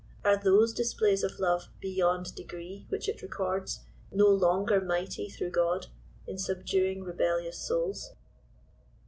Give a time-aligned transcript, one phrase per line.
[0.25, 3.81] Are those displays of love beyond degree which it records,
[4.11, 5.85] no longer mighty through God
[6.25, 8.09] in subduing re bellious souls?